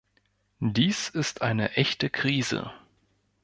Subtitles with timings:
[0.61, 2.71] Dies ist eine echte Krise.